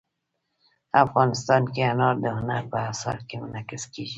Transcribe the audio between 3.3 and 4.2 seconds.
منعکس کېږي.